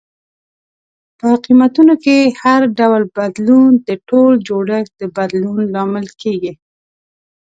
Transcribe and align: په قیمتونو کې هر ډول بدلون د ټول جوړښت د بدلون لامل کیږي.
په 1.19 1.27
قیمتونو 1.45 1.93
کې 2.03 2.17
هر 2.41 2.61
ډول 2.79 3.01
بدلون 3.17 3.69
د 3.87 3.89
ټول 4.07 4.31
جوړښت 4.47 4.91
د 5.01 5.03
بدلون 5.17 5.59
لامل 5.75 6.07
کیږي. 6.21 6.53